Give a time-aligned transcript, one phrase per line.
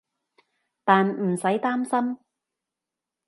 [0.83, 2.17] 但唔使擔心